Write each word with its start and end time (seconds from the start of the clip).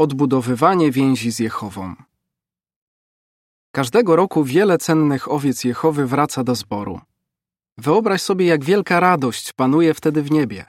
Odbudowywanie 0.00 0.90
więzi 0.90 1.30
z 1.30 1.38
Jehową. 1.38 1.94
Każdego 3.72 4.16
roku 4.16 4.44
wiele 4.44 4.78
cennych 4.78 5.32
owiec 5.32 5.64
Jehowy 5.64 6.06
wraca 6.06 6.44
do 6.44 6.54
zboru. 6.54 7.00
Wyobraź 7.78 8.22
sobie, 8.22 8.46
jak 8.46 8.64
wielka 8.64 9.00
radość 9.00 9.52
panuje 9.52 9.94
wtedy 9.94 10.22
w 10.22 10.30
niebie. 10.30 10.64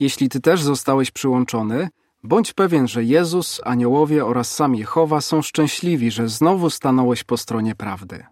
Jeśli 0.00 0.28
ty 0.28 0.40
też 0.40 0.62
zostałeś 0.62 1.10
przyłączony, 1.10 1.88
bądź 2.22 2.52
pewien, 2.52 2.88
że 2.88 3.04
Jezus, 3.04 3.60
aniołowie 3.64 4.26
oraz 4.26 4.54
sam 4.54 4.74
Jehowa 4.74 5.20
są 5.20 5.42
szczęśliwi, 5.42 6.10
że 6.10 6.28
znowu 6.28 6.70
stanąłeś 6.70 7.24
po 7.24 7.36
stronie 7.36 7.74
prawdy. 7.74 8.26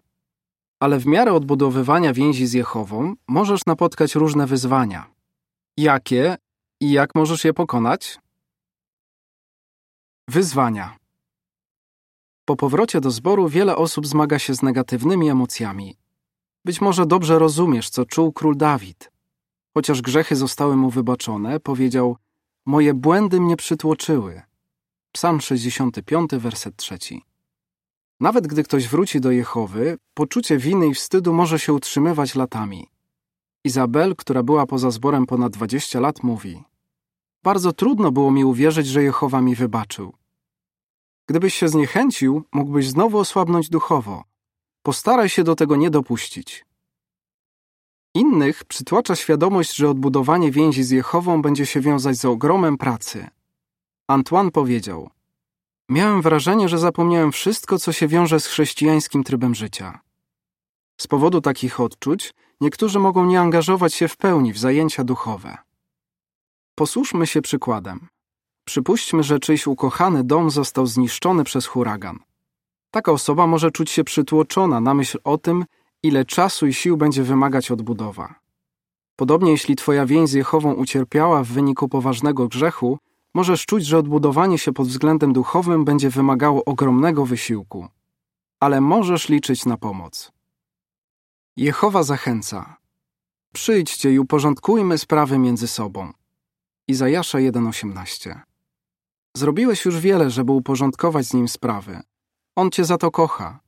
Ale 0.79 0.99
w 0.99 1.05
miarę 1.05 1.33
odbudowywania 1.33 2.13
więzi 2.13 2.47
z 2.47 2.53
Jehową 2.53 3.13
możesz 3.27 3.65
napotkać 3.65 4.15
różne 4.15 4.47
wyzwania. 4.47 5.05
Jakie 5.77 6.37
i 6.81 6.91
jak 6.91 7.15
możesz 7.15 7.45
je 7.45 7.53
pokonać? 7.53 8.19
Wyzwania. 10.29 10.97
Po 12.45 12.55
powrocie 12.55 13.01
do 13.01 13.11
zboru 13.11 13.49
wiele 13.49 13.75
osób 13.75 14.07
zmaga 14.07 14.39
się 14.39 14.53
z 14.53 14.61
negatywnymi 14.61 15.29
emocjami. 15.29 15.97
Być 16.65 16.81
może 16.81 17.05
dobrze 17.05 17.39
rozumiesz, 17.39 17.89
co 17.89 18.05
czuł 18.05 18.33
król 18.33 18.57
Dawid. 18.57 19.11
Chociaż 19.73 20.01
grzechy 20.01 20.35
zostały 20.35 20.75
mu 20.75 20.89
wybaczone, 20.89 21.59
powiedział: 21.59 22.17
Moje 22.65 22.93
błędy 22.93 23.41
mnie 23.41 23.55
przytłoczyły. 23.55 24.41
Psalm 25.11 25.41
65, 25.41 26.31
werset 26.31 26.75
3. 26.75 26.97
Nawet 28.19 28.47
gdy 28.47 28.63
ktoś 28.63 28.87
wróci 28.87 29.21
do 29.21 29.31
Jehowy, 29.31 29.97
poczucie 30.13 30.57
winy 30.57 30.87
i 30.87 30.93
wstydu 30.93 31.33
może 31.33 31.59
się 31.59 31.73
utrzymywać 31.73 32.35
latami. 32.35 32.87
Izabel, 33.63 34.15
która 34.15 34.43
była 34.43 34.65
poza 34.65 34.91
zborem 34.91 35.25
ponad 35.25 35.51
20 35.51 35.99
lat, 35.99 36.23
mówi: 36.23 36.63
Bardzo 37.43 37.73
trudno 37.73 38.11
było 38.11 38.31
mi 38.31 38.45
uwierzyć, 38.45 38.87
że 38.87 39.03
Jehowa 39.03 39.41
mi 39.41 39.55
wybaczył. 39.55 40.18
Gdybyś 41.29 41.53
się 41.53 41.69
zniechęcił, 41.69 42.43
mógłbyś 42.51 42.87
znowu 42.87 43.17
osłabnąć 43.17 43.69
duchowo. 43.69 44.23
Postaraj 44.83 45.29
się 45.29 45.43
do 45.43 45.55
tego 45.55 45.75
nie 45.75 45.89
dopuścić. 45.89 46.65
Innych 48.13 48.65
przytłacza 48.65 49.15
świadomość, 49.15 49.75
że 49.75 49.89
odbudowanie 49.89 50.51
więzi 50.51 50.83
z 50.83 50.89
Jehową 50.89 51.41
będzie 51.41 51.65
się 51.65 51.81
wiązać 51.81 52.17
z 52.17 52.25
ogromem 52.25 52.77
pracy. 52.77 53.27
Antoine 54.07 54.51
powiedział: 54.51 55.09
Miałem 55.89 56.21
wrażenie, 56.21 56.69
że 56.69 56.77
zapomniałem 56.77 57.31
wszystko, 57.31 57.79
co 57.79 57.91
się 57.91 58.07
wiąże 58.07 58.39
z 58.39 58.47
chrześcijańskim 58.47 59.23
trybem 59.23 59.55
życia. 59.55 59.99
Z 60.97 61.07
powodu 61.07 61.41
takich 61.41 61.79
odczuć 61.79 62.33
niektórzy 62.61 62.99
mogą 62.99 63.25
nie 63.25 63.39
angażować 63.39 63.93
się 63.93 64.07
w 64.07 64.17
pełni 64.17 64.53
w 64.53 64.57
zajęcia 64.57 65.03
duchowe. 65.03 65.57
Posłuszmy 66.75 67.27
się 67.27 67.41
przykładem. 67.41 68.07
Przypuśćmy, 68.69 69.23
że 69.23 69.39
czyjś 69.39 69.67
ukochany 69.67 70.23
dom 70.23 70.49
został 70.49 70.85
zniszczony 70.85 71.43
przez 71.43 71.65
huragan. 71.65 72.19
Taka 72.91 73.11
osoba 73.11 73.47
może 73.47 73.71
czuć 73.71 73.91
się 73.91 74.03
przytłoczona 74.03 74.79
na 74.79 74.93
myśl 74.93 75.17
o 75.23 75.37
tym, 75.37 75.65
ile 76.03 76.25
czasu 76.25 76.67
i 76.67 76.73
sił 76.73 76.97
będzie 76.97 77.23
wymagać 77.23 77.71
odbudowa. 77.71 78.35
Podobnie 79.15 79.51
jeśli 79.51 79.75
twoja 79.75 80.05
więź 80.05 80.29
z 80.29 80.33
Jehową 80.33 80.73
ucierpiała 80.73 81.43
w 81.43 81.47
wyniku 81.47 81.89
poważnego 81.89 82.47
grzechu, 82.47 82.97
możesz 83.33 83.65
czuć, 83.65 83.85
że 83.85 83.97
odbudowanie 83.97 84.57
się 84.57 84.73
pod 84.73 84.87
względem 84.87 85.33
duchowym 85.33 85.85
będzie 85.85 86.09
wymagało 86.09 86.65
ogromnego 86.65 87.25
wysiłku. 87.25 87.87
Ale 88.59 88.81
możesz 88.81 89.29
liczyć 89.29 89.65
na 89.65 89.77
pomoc. 89.77 90.31
Jehowa 91.57 92.03
zachęca. 92.03 92.77
Przyjdźcie 93.53 94.13
i 94.13 94.19
uporządkujmy 94.19 94.97
sprawy 94.97 95.37
między 95.37 95.67
sobą. 95.67 96.13
Izajasza 96.87 97.37
1,18 97.37 98.48
Zrobiłeś 99.37 99.85
już 99.85 99.99
wiele, 99.99 100.29
żeby 100.29 100.51
uporządkować 100.51 101.25
z 101.25 101.33
nim 101.33 101.47
sprawy. 101.47 102.01
On 102.55 102.71
cię 102.71 102.85
za 102.85 102.97
to 102.97 103.11
kocha. 103.11 103.59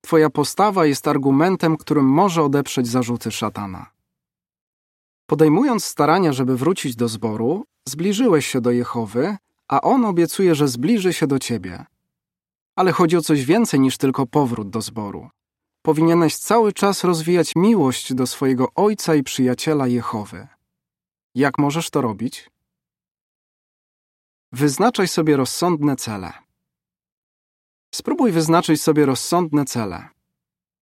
Twoja 0.00 0.30
postawa 0.30 0.86
jest 0.86 1.08
argumentem, 1.08 1.76
którym 1.76 2.04
może 2.04 2.42
odeprzeć 2.42 2.88
zarzuty 2.88 3.30
szatana. 3.30 3.90
Podejmując 5.26 5.84
starania, 5.84 6.32
żeby 6.32 6.56
wrócić 6.56 6.96
do 6.96 7.08
zboru, 7.08 7.64
zbliżyłeś 7.88 8.46
się 8.46 8.60
do 8.60 8.70
Jehowy, 8.70 9.36
a 9.68 9.80
on 9.80 10.04
obiecuje, 10.04 10.54
że 10.54 10.68
zbliży 10.68 11.12
się 11.12 11.26
do 11.26 11.38
ciebie. 11.38 11.84
Ale 12.76 12.92
chodzi 12.92 13.16
o 13.16 13.20
coś 13.20 13.44
więcej 13.44 13.80
niż 13.80 13.96
tylko 13.96 14.26
powrót 14.26 14.70
do 14.70 14.80
zboru. 14.80 15.28
Powinieneś 15.82 16.36
cały 16.36 16.72
czas 16.72 17.04
rozwijać 17.04 17.52
miłość 17.56 18.14
do 18.14 18.26
swojego 18.26 18.68
ojca 18.74 19.14
i 19.14 19.22
przyjaciela 19.22 19.86
Jehowy. 19.86 20.48
Jak 21.34 21.58
możesz 21.58 21.90
to 21.90 22.00
robić? 22.00 22.50
Wyznaczaj 24.52 25.08
sobie 25.08 25.36
rozsądne 25.36 25.96
cele. 25.96 26.32
Spróbuj 27.94 28.32
wyznaczyć 28.32 28.82
sobie 28.82 29.06
rozsądne 29.06 29.64
cele. 29.64 30.08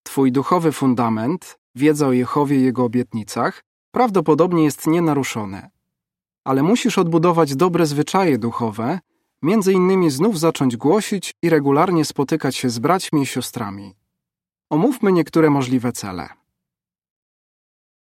Twój 0.02 0.32
duchowy 0.32 0.72
fundament, 0.72 1.58
wiedza 1.74 2.06
o 2.06 2.12
Jehowie 2.12 2.60
i 2.60 2.62
jego 2.62 2.84
obietnicach, 2.84 3.64
prawdopodobnie 3.90 4.64
jest 4.64 4.86
nienaruszony. 4.86 5.70
Ale 6.44 6.62
musisz 6.62 6.98
odbudować 6.98 7.56
dobre 7.56 7.86
zwyczaje 7.86 8.38
duchowe, 8.38 9.00
między 9.42 9.72
innymi 9.72 10.10
znów 10.10 10.38
zacząć 10.38 10.76
głosić 10.76 11.34
i 11.42 11.50
regularnie 11.50 12.04
spotykać 12.04 12.56
się 12.56 12.70
z 12.70 12.78
braćmi 12.78 13.22
i 13.22 13.26
siostrami. 13.26 13.94
Omówmy 14.70 15.12
niektóre 15.12 15.50
możliwe 15.50 15.92
cele. 15.92 16.28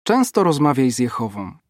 Często 0.03 0.45
rozmawiaj 0.45 0.91
z 0.91 0.99
Jehową. 0.99 1.64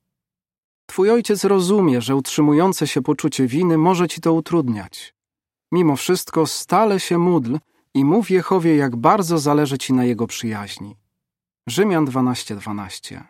Twój 0.94 1.10
ojciec 1.10 1.44
rozumie, 1.44 2.00
że 2.00 2.16
utrzymujące 2.16 2.86
się 2.86 3.02
poczucie 3.02 3.46
winy 3.46 3.78
może 3.78 4.08
ci 4.08 4.20
to 4.20 4.32
utrudniać. 4.32 5.14
Mimo 5.72 5.96
wszystko 5.96 6.46
stale 6.46 7.00
się 7.00 7.18
módl 7.18 7.58
i 7.94 8.04
mów 8.04 8.30
Jehowie, 8.30 8.76
jak 8.76 8.96
bardzo 8.96 9.38
zależy 9.38 9.78
ci 9.78 9.92
na 9.92 10.04
jego 10.04 10.26
przyjaźni. 10.26 10.96
Rzymian 11.66 12.06
12:12. 12.06 12.56
12. 12.56 13.24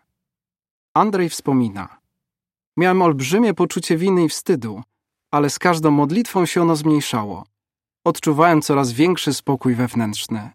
Andrzej 0.95 1.29
wspomina: 1.29 2.01
Miałem 2.77 3.03
olbrzymie 3.03 3.55
poczucie 3.55 3.97
winy 3.97 4.25
i 4.25 4.29
wstydu, 4.29 4.83
ale 5.31 5.51
z 5.51 5.59
każdą 5.59 5.91
modlitwą 5.91 6.47
się 6.47 6.63
ono 6.63 6.77
zmniejszało. 6.77 7.45
Odczuwałem 8.05 8.63
coraz 8.63 8.93
większy 8.93 9.35
spokój 9.35 9.75
wewnętrzny. 9.75 10.51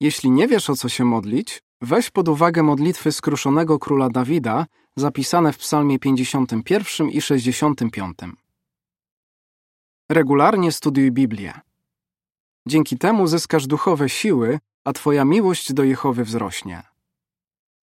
Jeśli 0.00 0.30
nie 0.30 0.48
wiesz 0.48 0.70
o 0.70 0.76
co 0.76 0.88
się 0.88 1.04
modlić, 1.04 1.62
weź 1.82 2.10
pod 2.10 2.28
uwagę 2.28 2.62
modlitwy 2.62 3.12
skruszonego 3.12 3.78
króla 3.78 4.10
Dawida, 4.10 4.66
zapisane 4.96 5.52
w 5.52 5.58
Psalmie 5.58 5.98
51 5.98 7.08
i 7.10 7.20
65. 7.20 8.18
Regularnie 10.08 10.72
studiuj 10.72 11.12
Biblię. 11.12 11.60
Dzięki 12.66 12.98
temu 12.98 13.26
zyskasz 13.26 13.66
duchowe 13.66 14.08
siły, 14.08 14.58
a 14.84 14.92
Twoja 14.92 15.24
miłość 15.24 15.72
do 15.72 15.84
Jehowy 15.84 16.24
wzrośnie. 16.24 16.82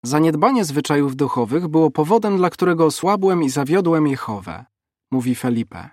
Zaniedbanie 0.04 0.66
zwyczajów 0.66 1.16
duchowych 1.16 1.68
było 1.68 1.92
powodem, 1.92 2.38
dla 2.38 2.50
którego 2.50 2.86
osłabłem 2.86 3.44
i 3.44 3.50
zawiodłem 3.50 4.08
Jehowę, 4.08 4.66
mówi 5.12 5.36
Felipe. 5.36 5.90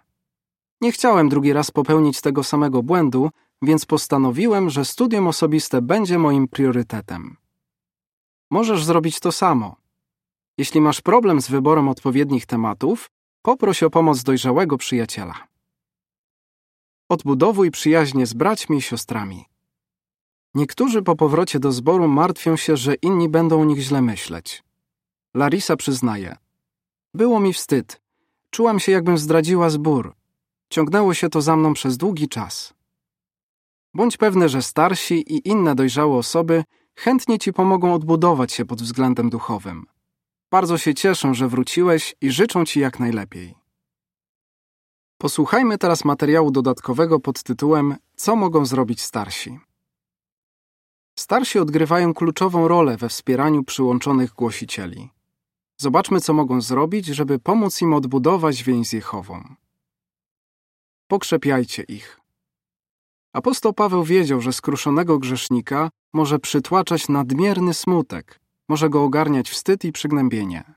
Nie 0.80 0.92
chciałem 0.92 1.28
drugi 1.28 1.52
raz 1.52 1.70
popełnić 1.70 2.20
tego 2.20 2.44
samego 2.44 2.82
błędu, 2.82 3.30
więc 3.62 3.86
postanowiłem, 3.86 4.70
że 4.70 4.84
studium 4.84 5.26
osobiste 5.26 5.82
będzie 5.82 6.18
moim 6.18 6.48
priorytetem. 6.48 7.36
Możesz 8.50 8.84
zrobić 8.84 9.20
to 9.20 9.32
samo. 9.32 9.81
Jeśli 10.58 10.80
masz 10.80 11.00
problem 11.00 11.40
z 11.40 11.48
wyborem 11.48 11.88
odpowiednich 11.88 12.46
tematów, 12.46 13.10
poproś 13.42 13.82
o 13.82 13.90
pomoc 13.90 14.22
dojrzałego 14.22 14.78
przyjaciela. 14.78 15.46
Odbudowuj 17.08 17.70
przyjaźnie 17.70 18.26
z 18.26 18.34
braćmi 18.34 18.76
i 18.76 18.82
siostrami. 18.82 19.44
Niektórzy 20.54 21.02
po 21.02 21.16
powrocie 21.16 21.58
do 21.60 21.72
zboru 21.72 22.08
martwią 22.08 22.56
się, 22.56 22.76
że 22.76 22.94
inni 22.94 23.28
będą 23.28 23.60
o 23.60 23.64
nich 23.64 23.78
źle 23.78 24.02
myśleć. 24.02 24.64
Larisa 25.34 25.76
przyznaje: 25.76 26.36
Było 27.14 27.40
mi 27.40 27.52
wstyd. 27.52 28.00
Czułam 28.50 28.80
się, 28.80 28.92
jakbym 28.92 29.18
zdradziła 29.18 29.70
zbór. 29.70 30.14
Ciągnęło 30.70 31.14
się 31.14 31.28
to 31.28 31.40
za 31.40 31.56
mną 31.56 31.74
przez 31.74 31.96
długi 31.96 32.28
czas. 32.28 32.74
Bądź 33.94 34.16
pewny, 34.16 34.48
że 34.48 34.62
starsi 34.62 35.14
i 35.14 35.48
inne 35.48 35.74
dojrzałe 35.74 36.16
osoby 36.16 36.64
chętnie 36.94 37.38
ci 37.38 37.52
pomogą 37.52 37.94
odbudować 37.94 38.52
się 38.52 38.64
pod 38.64 38.82
względem 38.82 39.30
duchowym. 39.30 39.86
Bardzo 40.52 40.78
się 40.78 40.94
cieszę, 40.94 41.34
że 41.34 41.48
wróciłeś 41.48 42.14
i 42.20 42.30
życzą 42.30 42.64
ci 42.64 42.80
jak 42.80 43.00
najlepiej. 43.00 43.54
Posłuchajmy 45.18 45.78
teraz 45.78 46.04
materiału 46.04 46.50
dodatkowego 46.50 47.20
pod 47.20 47.42
tytułem 47.42 47.96
Co 48.16 48.36
mogą 48.36 48.66
zrobić 48.66 49.02
starsi? 49.02 49.60
Starsi 51.18 51.58
odgrywają 51.58 52.14
kluczową 52.14 52.68
rolę 52.68 52.96
we 52.96 53.08
wspieraniu 53.08 53.64
przyłączonych 53.64 54.32
głosicieli. 54.32 55.10
Zobaczmy, 55.76 56.20
co 56.20 56.32
mogą 56.32 56.60
zrobić, 56.60 57.06
żeby 57.06 57.38
pomóc 57.38 57.82
im 57.82 57.94
odbudować 57.94 58.62
więź 58.62 58.88
z 58.88 58.92
Jehową. 58.92 59.54
Pokrzepiajcie 61.08 61.82
ich. 61.82 62.20
Apostoł 63.32 63.72
Paweł 63.72 64.04
wiedział, 64.04 64.40
że 64.40 64.52
skruszonego 64.52 65.18
grzesznika 65.18 65.90
może 66.12 66.38
przytłaczać 66.38 67.08
nadmierny 67.08 67.74
smutek, 67.74 68.41
może 68.68 68.90
go 68.90 69.04
ogarniać 69.04 69.50
wstyd 69.50 69.84
i 69.84 69.92
przygnębienie. 69.92 70.74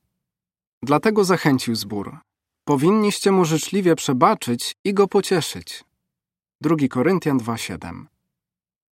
Dlatego 0.84 1.24
zachęcił 1.24 1.76
zbór. 1.76 2.18
Powinniście 2.66 3.32
mu 3.32 3.46
życzliwie 3.46 3.96
przebaczyć 3.96 4.76
i 4.84 4.94
go 4.94 5.08
pocieszyć. 5.08 5.84
2 6.62 6.76
Koryntian 6.90 7.38
2:7. 7.38 8.06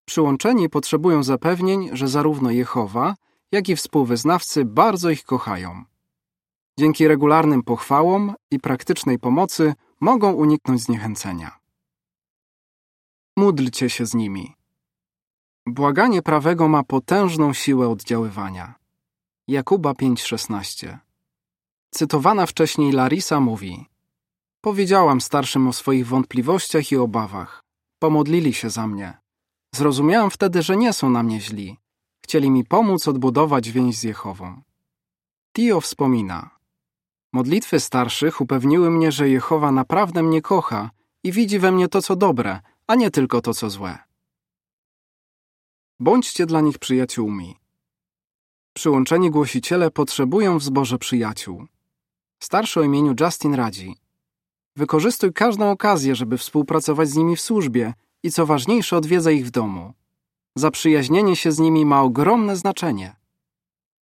Przyłączeni 0.05 0.69
potrzebują 0.69 1.23
zapewnień, 1.23 1.89
że 1.93 2.07
zarówno 2.07 2.51
Jehowa, 2.51 3.15
jak 3.51 3.69
i 3.69 3.75
współwyznawcy 3.75 4.65
bardzo 4.65 5.09
ich 5.09 5.23
kochają. 5.23 5.83
Dzięki 6.79 7.07
regularnym 7.07 7.63
pochwałom 7.63 8.33
i 8.51 8.59
praktycznej 8.59 9.19
pomocy 9.19 9.73
mogą 10.01 10.33
uniknąć 10.33 10.81
zniechęcenia. 10.81 11.59
Módlcie 13.37 13.89
się 13.89 14.05
z 14.05 14.13
nimi. 14.13 14.55
Błaganie 15.65 16.21
prawego 16.21 16.67
ma 16.67 16.83
potężną 16.83 17.53
siłę 17.53 17.89
oddziaływania. 17.89 18.78
Jakuba 19.49 19.93
5:16. 19.93 20.97
Cytowana 21.91 22.45
wcześniej 22.45 22.91
Larisa 22.91 23.39
mówi: 23.39 23.85
Powiedziałam 24.61 25.21
starszym 25.21 25.67
o 25.67 25.73
swoich 25.73 26.07
wątpliwościach 26.07 26.91
i 26.91 26.97
obawach. 26.97 27.63
Pomodlili 27.99 28.53
się 28.53 28.69
za 28.69 28.87
mnie. 28.87 29.17
Zrozumiałam 29.75 30.29
wtedy, 30.29 30.61
że 30.61 30.77
nie 30.77 30.93
są 30.93 31.09
na 31.09 31.23
mnie 31.23 31.41
źli. 31.41 31.77
Chcieli 32.23 32.51
mi 32.51 32.63
pomóc 32.65 33.07
odbudować 33.07 33.69
więź 33.69 33.97
z 33.97 34.03
Jehową. 34.03 34.61
Tio 35.53 35.81
wspomina: 35.81 36.49
Modlitwy 37.33 37.79
starszych 37.79 38.41
upewniły 38.41 38.91
mnie, 38.91 39.11
że 39.11 39.29
Jehowa 39.29 39.71
naprawdę 39.71 40.23
mnie 40.23 40.41
kocha 40.41 40.91
i 41.23 41.31
widzi 41.31 41.59
we 41.59 41.71
mnie 41.71 41.87
to, 41.87 42.01
co 42.01 42.15
dobre, 42.15 42.61
a 42.87 42.95
nie 42.95 43.11
tylko 43.11 43.41
to, 43.41 43.53
co 43.53 43.69
złe. 43.69 43.97
Bądźcie 45.99 46.45
dla 46.45 46.61
nich 46.61 46.79
przyjaciółmi. 46.79 47.68
Przyłączeni 48.79 49.31
głosiciele 49.31 49.91
potrzebują 49.91 50.57
w 50.59 50.63
zborze 50.63 50.97
przyjaciół. 50.97 51.65
Starszy 52.39 52.79
o 52.79 52.83
imieniu 52.83 53.15
Justin 53.19 53.53
radzi: 53.53 53.95
Wykorzystuj 54.75 55.33
każdą 55.33 55.71
okazję, 55.71 56.15
żeby 56.15 56.37
współpracować 56.37 57.09
z 57.09 57.15
nimi 57.15 57.35
w 57.35 57.41
służbie 57.41 57.93
i 58.23 58.31
co 58.31 58.45
ważniejsze, 58.45 58.97
odwiedza 58.97 59.31
ich 59.31 59.47
w 59.47 59.51
domu. 59.51 59.93
Zaprzyjaźnienie 60.55 61.35
się 61.35 61.51
z 61.51 61.59
nimi 61.59 61.85
ma 61.85 62.01
ogromne 62.01 62.55
znaczenie. 62.55 63.15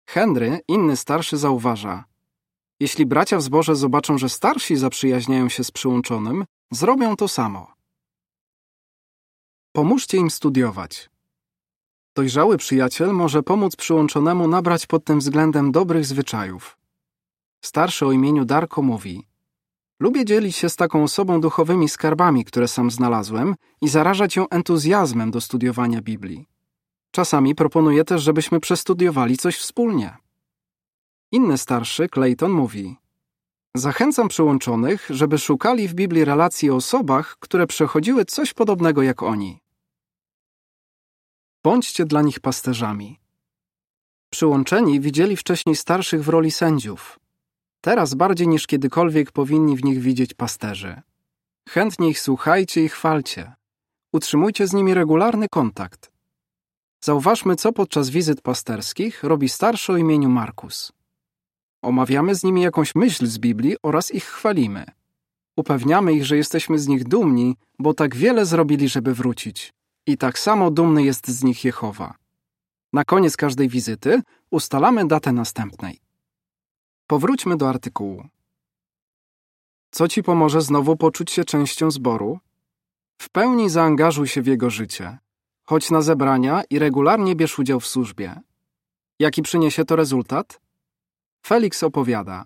Henry, 0.05 0.59
inny 0.67 0.97
starszy, 0.97 1.37
zauważa: 1.37 2.03
Jeśli 2.79 3.05
bracia 3.05 3.37
w 3.37 3.41
zborze 3.41 3.75
zobaczą, 3.75 4.17
że 4.17 4.29
starsi 4.29 4.75
zaprzyjaźniają 4.75 5.49
się 5.49 5.63
z 5.63 5.71
przyłączonym, 5.71 6.45
zrobią 6.71 7.15
to 7.15 7.27
samo. 7.27 7.73
Pomóżcie 9.71 10.17
im 10.17 10.29
studiować. 10.29 11.09
Dojrzały 12.17 12.57
przyjaciel 12.57 13.13
może 13.13 13.43
pomóc 13.43 13.75
przyłączonemu 13.75 14.47
nabrać 14.47 14.85
pod 14.85 15.03
tym 15.03 15.19
względem 15.19 15.71
dobrych 15.71 16.05
zwyczajów. 16.05 16.77
Starszy 17.61 18.05
o 18.05 18.11
imieniu 18.11 18.45
Darko 18.45 18.81
mówi: 18.81 19.27
Lubię 19.99 20.25
dzielić 20.25 20.55
się 20.55 20.69
z 20.69 20.75
taką 20.75 21.03
osobą 21.03 21.41
duchowymi 21.41 21.89
skarbami, 21.89 22.45
które 22.45 22.67
sam 22.67 22.91
znalazłem 22.91 23.55
i 23.81 23.87
zarażać 23.87 24.35
ją 24.35 24.49
entuzjazmem 24.49 25.31
do 25.31 25.41
studiowania 25.41 26.01
Biblii. 26.01 26.47
Czasami 27.11 27.55
proponuję 27.55 28.03
też, 28.03 28.21
żebyśmy 28.21 28.59
przestudiowali 28.59 29.37
coś 29.37 29.57
wspólnie. 29.57 30.17
Inny 31.31 31.57
starszy, 31.57 32.09
Clayton, 32.09 32.51
mówi: 32.51 32.95
Zachęcam 33.75 34.27
przyłączonych, 34.27 35.07
żeby 35.09 35.37
szukali 35.37 35.87
w 35.87 35.93
Biblii 35.93 36.25
relacji 36.25 36.69
o 36.69 36.75
osobach, 36.75 37.37
które 37.39 37.67
przechodziły 37.67 38.25
coś 38.25 38.53
podobnego 38.53 39.01
jak 39.01 39.23
oni. 39.23 39.66
Bądźcie 41.67 42.05
dla 42.05 42.21
nich 42.21 42.39
pasterzami. 42.39 43.19
Przyłączeni 44.29 44.99
widzieli 44.99 45.37
wcześniej 45.37 45.75
starszych 45.75 46.23
w 46.23 46.29
roli 46.29 46.51
sędziów. 46.51 47.19
Teraz 47.81 48.13
bardziej 48.13 48.47
niż 48.47 48.67
kiedykolwiek 48.67 49.31
powinni 49.31 49.77
w 49.77 49.83
nich 49.83 49.99
widzieć 49.99 50.33
pasterzy. 50.33 51.01
Chętnie 51.69 52.09
ich 52.09 52.19
słuchajcie 52.19 52.83
i 52.83 52.89
chwalcie. 52.89 53.53
Utrzymujcie 54.13 54.67
z 54.67 54.73
nimi 54.73 54.93
regularny 54.93 55.47
kontakt. 55.49 56.11
Zauważmy, 57.03 57.55
co 57.55 57.73
podczas 57.73 58.09
wizyt 58.09 58.41
pasterskich 58.41 59.23
robi 59.23 59.49
starszy 59.49 59.93
o 59.93 59.97
imieniu 59.97 60.29
Markus. 60.29 60.91
Omawiamy 61.81 62.35
z 62.35 62.43
nimi 62.43 62.61
jakąś 62.61 62.95
myśl 62.95 63.25
z 63.25 63.37
Biblii 63.37 63.75
oraz 63.83 64.11
ich 64.11 64.25
chwalimy. 64.25 64.85
Upewniamy 65.57 66.13
ich, 66.13 66.25
że 66.25 66.37
jesteśmy 66.37 66.79
z 66.79 66.87
nich 66.87 67.03
dumni, 67.03 67.55
bo 67.79 67.93
tak 67.93 68.15
wiele 68.15 68.45
zrobili, 68.45 68.89
żeby 68.89 69.13
wrócić. 69.13 69.73
I 70.07 70.17
tak 70.17 70.39
samo 70.39 70.71
dumny 70.71 71.03
jest 71.03 71.27
z 71.27 71.43
nich 71.43 71.65
Jehowa. 71.65 72.15
Na 72.93 73.03
koniec 73.03 73.37
każdej 73.37 73.69
wizyty 73.69 74.21
ustalamy 74.51 75.07
datę 75.07 75.31
następnej. 75.31 75.99
Powróćmy 77.07 77.57
do 77.57 77.69
artykułu. 77.69 78.27
Co 79.91 80.07
ci 80.07 80.23
pomoże 80.23 80.61
znowu 80.61 80.95
poczuć 80.95 81.31
się 81.31 81.43
częścią 81.43 81.91
zboru? 81.91 82.39
W 83.21 83.29
pełni 83.29 83.69
zaangażuj 83.69 84.27
się 84.27 84.41
w 84.41 84.47
jego 84.47 84.69
życie. 84.69 85.17
Chodź 85.63 85.91
na 85.91 86.01
zebrania 86.01 86.63
i 86.69 86.79
regularnie 86.79 87.35
bierz 87.35 87.59
udział 87.59 87.79
w 87.79 87.87
służbie. 87.87 88.41
Jaki 89.19 89.41
przyniesie 89.41 89.85
to 89.85 89.95
rezultat? 89.95 90.61
Felix 91.45 91.83
opowiada. 91.83 92.45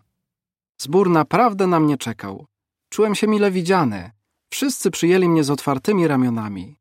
Zbór 0.78 1.10
naprawdę 1.10 1.68
na 1.68 1.80
mnie 1.80 1.98
czekał. 1.98 2.46
Czułem 2.90 3.16
się 3.16 3.28
mile 3.28 3.52
widziany. 3.52 4.12
Wszyscy 4.50 4.92
przyjęli 4.92 5.30
mnie 5.30 5.44
z 5.44 5.50
otwartymi 5.50 6.08
ramionami. 6.08 6.81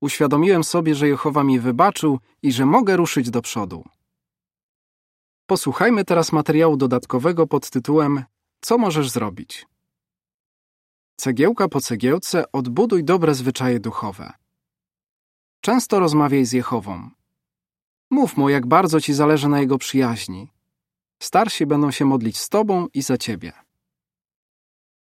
Uświadomiłem 0.00 0.64
sobie, 0.64 0.94
że 0.94 1.08
Jehowa 1.08 1.44
mi 1.44 1.60
wybaczył 1.60 2.18
i 2.42 2.52
że 2.52 2.66
mogę 2.66 2.96
ruszyć 2.96 3.30
do 3.30 3.42
przodu. 3.42 3.84
Posłuchajmy 5.46 6.04
teraz 6.04 6.32
materiału 6.32 6.76
dodatkowego 6.76 7.46
pod 7.46 7.70
tytułem 7.70 8.24
Co 8.60 8.78
możesz 8.78 9.10
zrobić? 9.10 9.66
Cegiełka 11.16 11.68
po 11.68 11.80
cegiełce 11.80 12.52
odbuduj 12.52 13.04
dobre 13.04 13.34
zwyczaje 13.34 13.80
duchowe. 13.80 14.32
Często 15.60 16.00
rozmawiaj 16.00 16.44
z 16.44 16.52
Jehową. 16.52 17.10
Mów 18.10 18.36
mu, 18.36 18.48
jak 18.48 18.66
bardzo 18.66 19.00
ci 19.00 19.14
zależy 19.14 19.48
na 19.48 19.60
jego 19.60 19.78
przyjaźni. 19.78 20.52
Starsi 21.22 21.66
będą 21.66 21.90
się 21.90 22.04
modlić 22.04 22.38
z 22.38 22.48
tobą 22.48 22.86
i 22.94 23.02
za 23.02 23.18
ciebie. 23.18 23.52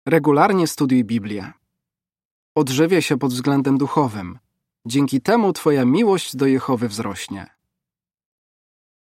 Regularnie 0.06 0.68
studiuj 0.68 1.04
Biblię. 1.04 1.54
Odżywiaj 2.56 3.02
się 3.02 3.18
pod 3.18 3.32
względem 3.34 3.78
duchowym. 3.78 4.40
Dzięki 4.86 5.22
temu 5.22 5.54
twoja 5.54 5.86
miłość 5.86 6.36
do 6.36 6.46
Jehowy 6.46 6.88
wzrośnie. 6.88 7.50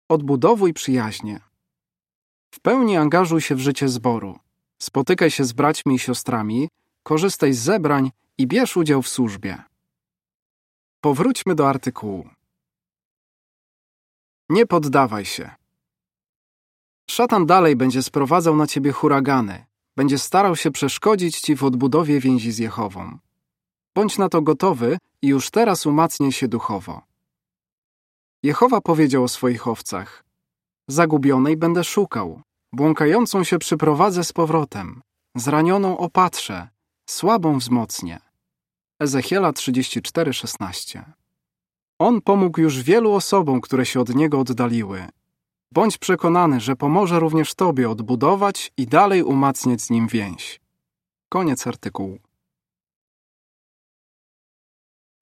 Odbudowuj 0.10 0.74
przyjaźnie. 0.74 1.40
W 2.52 2.60
pełni 2.60 2.98
angażuj 2.98 3.42
się 3.42 3.56
w 3.56 3.60
życie 3.60 3.90
zboru. 3.90 4.40
Spotykaj 4.82 5.32
się 5.32 5.44
z 5.44 5.54
braćmi 5.54 5.96
i 5.96 6.00
siostrami, 6.00 6.70
korzystaj 7.04 7.54
z 7.54 7.60
zebrań 7.60 8.12
i 8.38 8.48
bierz 8.48 8.78
udział 8.78 9.02
w 9.02 9.08
służbie. 9.08 9.64
Powróćmy 11.02 11.56
do 11.56 11.70
artykułu. 11.70 12.30
Nie 14.50 14.66
poddawaj 14.66 15.26
się. 15.26 15.56
Szatan 17.10 17.46
dalej 17.46 17.76
będzie 17.76 18.04
sprowadzał 18.04 18.56
na 18.56 18.68
ciebie 18.68 18.92
huragany, 18.92 19.66
będzie 19.96 20.18
starał 20.18 20.56
się 20.56 20.72
przeszkodzić 20.72 21.40
ci 21.40 21.56
w 21.56 21.64
odbudowie 21.64 22.20
więzi 22.20 22.52
z 22.52 22.58
Jehową. 22.58 23.18
Bądź 23.96 24.18
na 24.18 24.30
to 24.30 24.42
gotowy 24.42 24.98
i 25.22 25.28
już 25.28 25.52
teraz 25.52 25.86
umacniaj 25.86 26.32
się 26.32 26.48
duchowo. 26.48 27.02
Jehowa 28.44 28.82
powiedział 28.82 29.24
o 29.24 29.28
swoich 29.28 29.68
owcach: 29.68 30.24
Zagubionej 30.88 31.58
będę 31.58 31.84
szukał, 31.84 32.42
błąkającą 32.74 33.44
się 33.44 33.60
przyprowadzę 33.60 34.24
z 34.24 34.34
powrotem, 34.34 35.02
zranioną 35.36 35.98
opatrzę, 35.98 36.68
słabą 37.10 37.58
wzmocnię. 37.58 38.20
Ezechiela 39.00 39.52
34:16. 39.52 41.04
On 42.00 42.22
pomógł 42.22 42.62
już 42.62 42.82
wielu 42.82 43.14
osobom, 43.14 43.62
które 43.62 43.86
się 43.86 44.00
od 44.00 44.16
niego 44.16 44.40
oddaliły. 44.40 45.08
Bądź 45.72 45.98
przekonany, 45.98 46.60
że 46.60 46.76
pomoże 46.76 47.20
również 47.20 47.56
Tobie 47.56 47.90
odbudować 47.90 48.72
i 48.78 48.88
dalej 48.88 49.24
umacniać 49.24 49.82
z 49.82 49.90
nim 49.90 50.08
więź. 50.08 50.62
Koniec 51.30 51.68
artykułu. 51.68 52.20